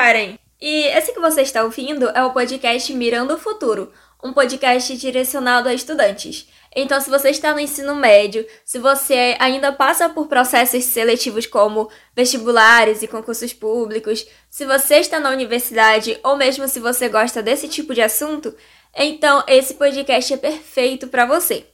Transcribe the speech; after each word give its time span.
Karen. 0.00 0.38
E 0.58 0.84
esse 0.96 1.12
que 1.12 1.20
você 1.20 1.42
está 1.42 1.62
ouvindo 1.62 2.08
é 2.08 2.24
o 2.24 2.32
podcast 2.32 2.90
Mirando 2.94 3.34
o 3.34 3.38
Futuro, 3.38 3.92
um 4.24 4.32
podcast 4.32 4.96
direcionado 4.96 5.68
a 5.68 5.74
estudantes. 5.74 6.48
Então, 6.74 6.98
se 7.02 7.10
você 7.10 7.28
está 7.28 7.52
no 7.52 7.60
ensino 7.60 7.94
médio, 7.94 8.46
se 8.64 8.78
você 8.78 9.36
ainda 9.38 9.72
passa 9.72 10.08
por 10.08 10.26
processos 10.26 10.84
seletivos 10.84 11.46
como 11.46 11.90
vestibulares 12.16 13.02
e 13.02 13.08
concursos 13.08 13.52
públicos, 13.52 14.26
se 14.48 14.64
você 14.64 14.96
está 14.96 15.20
na 15.20 15.28
universidade 15.28 16.18
ou 16.22 16.34
mesmo 16.34 16.66
se 16.66 16.80
você 16.80 17.06
gosta 17.06 17.42
desse 17.42 17.68
tipo 17.68 17.92
de 17.92 18.00
assunto, 18.00 18.54
então 18.96 19.44
esse 19.46 19.74
podcast 19.74 20.32
é 20.32 20.38
perfeito 20.38 21.08
para 21.08 21.26
você. 21.26 21.66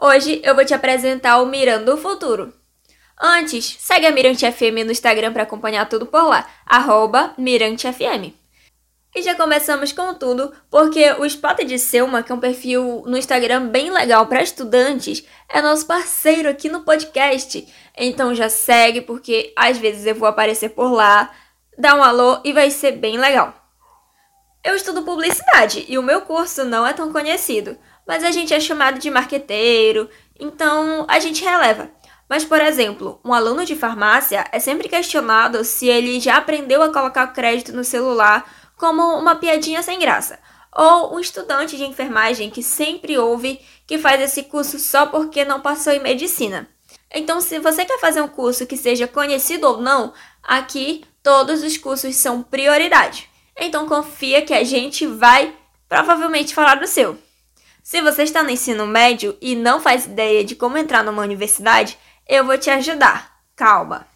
Hoje 0.00 0.40
eu 0.42 0.54
vou 0.54 0.64
te 0.64 0.72
apresentar 0.72 1.42
o 1.42 1.46
Mirando 1.46 1.92
o 1.92 1.98
Futuro. 1.98 2.57
Antes, 3.20 3.76
segue 3.80 4.06
a 4.06 4.12
Mirante 4.12 4.50
FM 4.50 4.84
no 4.84 4.92
Instagram 4.92 5.32
para 5.32 5.42
acompanhar 5.42 5.88
tudo 5.88 6.06
por 6.06 6.22
lá, 6.22 6.46
arroba 6.64 7.34
Mirante 7.36 7.92
FM. 7.92 8.32
E 9.14 9.22
já 9.22 9.34
começamos 9.34 9.90
com 9.90 10.14
tudo, 10.14 10.52
porque 10.70 11.10
o 11.14 11.24
Spot 11.24 11.58
de 11.64 11.78
Selma, 11.78 12.22
que 12.22 12.30
é 12.30 12.34
um 12.34 12.38
perfil 12.38 13.02
no 13.06 13.18
Instagram 13.18 13.66
bem 13.68 13.90
legal 13.90 14.26
para 14.26 14.42
estudantes, 14.42 15.24
é 15.48 15.60
nosso 15.60 15.86
parceiro 15.86 16.48
aqui 16.48 16.68
no 16.68 16.82
podcast. 16.82 17.66
Então 17.96 18.34
já 18.34 18.48
segue, 18.48 19.00
porque 19.00 19.52
às 19.56 19.78
vezes 19.78 20.06
eu 20.06 20.14
vou 20.14 20.28
aparecer 20.28 20.68
por 20.68 20.92
lá, 20.92 21.34
dá 21.76 21.96
um 21.96 22.02
alô 22.02 22.38
e 22.44 22.52
vai 22.52 22.70
ser 22.70 22.92
bem 22.92 23.18
legal. 23.18 23.52
Eu 24.62 24.76
estudo 24.76 25.02
publicidade 25.02 25.84
e 25.88 25.98
o 25.98 26.02
meu 26.02 26.20
curso 26.20 26.64
não 26.64 26.86
é 26.86 26.92
tão 26.92 27.10
conhecido, 27.10 27.76
mas 28.06 28.22
a 28.22 28.30
gente 28.30 28.54
é 28.54 28.60
chamado 28.60 29.00
de 29.00 29.10
marqueteiro, 29.10 30.08
então 30.38 31.04
a 31.08 31.18
gente 31.18 31.42
releva. 31.42 31.90
Mas, 32.28 32.44
por 32.44 32.60
exemplo, 32.60 33.20
um 33.24 33.32
aluno 33.32 33.64
de 33.64 33.74
farmácia 33.74 34.46
é 34.52 34.60
sempre 34.60 34.88
questionado 34.88 35.64
se 35.64 35.88
ele 35.88 36.20
já 36.20 36.36
aprendeu 36.36 36.82
a 36.82 36.92
colocar 36.92 37.26
crédito 37.28 37.72
no 37.72 37.82
celular 37.82 38.44
como 38.76 39.02
uma 39.18 39.36
piadinha 39.36 39.82
sem 39.82 39.98
graça. 39.98 40.38
Ou 40.76 41.16
um 41.16 41.18
estudante 41.18 41.76
de 41.76 41.84
enfermagem 41.84 42.50
que 42.50 42.62
sempre 42.62 43.16
ouve 43.16 43.60
que 43.86 43.98
faz 43.98 44.20
esse 44.20 44.42
curso 44.42 44.78
só 44.78 45.06
porque 45.06 45.44
não 45.44 45.60
passou 45.60 45.92
em 45.92 46.00
medicina. 46.00 46.68
Então, 47.12 47.40
se 47.40 47.58
você 47.58 47.86
quer 47.86 47.98
fazer 47.98 48.20
um 48.20 48.28
curso 48.28 48.66
que 48.66 48.76
seja 48.76 49.08
conhecido 49.08 49.66
ou 49.66 49.80
não, 49.80 50.12
aqui 50.42 51.04
todos 51.22 51.62
os 51.62 51.78
cursos 51.78 52.14
são 52.16 52.42
prioridade. 52.42 53.28
Então, 53.56 53.88
confia 53.88 54.42
que 54.42 54.52
a 54.52 54.62
gente 54.62 55.06
vai 55.06 55.54
provavelmente 55.88 56.54
falar 56.54 56.74
do 56.74 56.86
seu. 56.86 57.18
Se 57.82 58.02
você 58.02 58.24
está 58.24 58.42
no 58.42 58.50
ensino 58.50 58.86
médio 58.86 59.34
e 59.40 59.56
não 59.56 59.80
faz 59.80 60.04
ideia 60.04 60.44
de 60.44 60.54
como 60.54 60.76
entrar 60.76 61.02
numa 61.02 61.22
universidade, 61.22 61.98
eu 62.28 62.44
vou 62.44 62.58
te 62.58 62.70
ajudar. 62.70 63.38
Calma. 63.56 64.06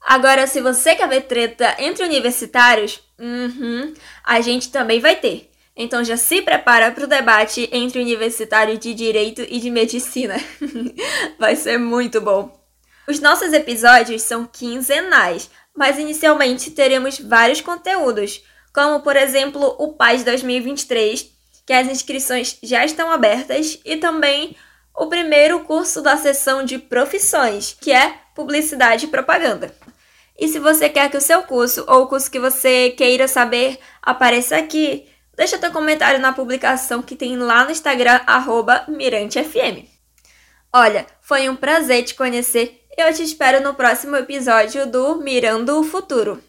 Agora, 0.00 0.46
se 0.46 0.60
você 0.60 0.94
quer 0.94 1.08
ver 1.08 1.22
treta 1.22 1.76
entre 1.78 2.04
universitários, 2.04 3.00
uhum, 3.18 3.92
a 4.24 4.40
gente 4.40 4.72
também 4.72 4.98
vai 4.98 5.16
ter. 5.16 5.50
Então 5.76 6.02
já 6.02 6.16
se 6.16 6.42
prepara 6.42 6.90
para 6.90 7.04
o 7.04 7.08
debate 7.08 7.68
entre 7.72 8.00
universitários 8.00 8.78
de 8.78 8.94
direito 8.94 9.42
e 9.48 9.60
de 9.60 9.70
medicina. 9.70 10.36
vai 11.38 11.54
ser 11.54 11.78
muito 11.78 12.20
bom. 12.20 12.58
Os 13.06 13.20
nossos 13.20 13.52
episódios 13.52 14.22
são 14.22 14.46
quinzenais, 14.46 15.50
mas 15.74 15.98
inicialmente 15.98 16.70
teremos 16.70 17.18
vários 17.18 17.60
conteúdos, 17.60 18.42
como 18.72 19.00
por 19.00 19.16
exemplo 19.16 19.74
o 19.78 19.94
PAS 19.94 20.22
2023, 20.22 21.30
que 21.66 21.72
as 21.72 21.88
inscrições 21.88 22.58
já 22.62 22.84
estão 22.84 23.10
abertas, 23.10 23.80
e 23.84 23.96
também 23.96 24.56
o 24.96 25.06
primeiro 25.06 25.60
curso 25.60 26.02
da 26.02 26.16
seção 26.16 26.64
de 26.64 26.78
profissões, 26.78 27.76
que 27.80 27.92
é 27.92 28.14
Publicidade 28.34 29.06
e 29.06 29.08
Propaganda. 29.08 29.74
E 30.38 30.48
se 30.48 30.58
você 30.58 30.88
quer 30.88 31.10
que 31.10 31.16
o 31.16 31.20
seu 31.20 31.42
curso 31.42 31.84
ou 31.86 32.02
o 32.02 32.06
curso 32.06 32.30
que 32.30 32.40
você 32.40 32.90
queira 32.90 33.28
saber 33.28 33.78
apareça 34.00 34.56
aqui, 34.56 35.06
deixa 35.36 35.58
teu 35.58 35.70
comentário 35.70 36.18
na 36.18 36.32
publicação 36.32 37.02
que 37.02 37.14
tem 37.14 37.36
lá 37.36 37.64
no 37.64 37.70
Instagram, 37.70 38.20
MiranteFM. 38.88 39.86
Olha, 40.72 41.06
foi 41.20 41.48
um 41.48 41.56
prazer 41.56 42.04
te 42.04 42.14
conhecer 42.14 42.84
e 42.96 43.02
eu 43.02 43.12
te 43.12 43.22
espero 43.22 43.62
no 43.62 43.74
próximo 43.74 44.16
episódio 44.16 44.86
do 44.86 45.16
Mirando 45.16 45.80
o 45.80 45.84
Futuro. 45.84 46.42